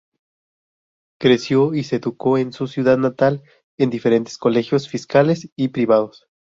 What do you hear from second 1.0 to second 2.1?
Creció y se